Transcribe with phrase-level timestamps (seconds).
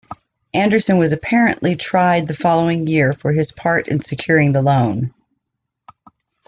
[0.55, 5.13] Anderson was apparently tried the following year for his part in securing the loan.